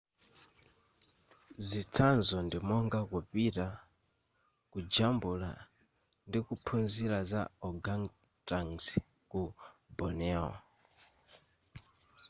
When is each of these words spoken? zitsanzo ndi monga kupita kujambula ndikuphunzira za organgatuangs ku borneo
zitsanzo 1.67 2.37
ndi 2.45 2.57
monga 2.67 2.99
kupita 3.11 3.67
kujambula 4.71 5.49
ndikuphunzira 6.27 7.17
za 7.31 7.41
organgatuangs 7.67 8.85
ku 9.29 9.41
borneo 9.97 10.49